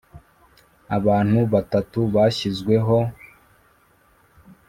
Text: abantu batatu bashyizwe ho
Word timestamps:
abantu 0.97 1.39
batatu 1.53 1.99
bashyizwe 2.13 2.75
ho 2.85 2.99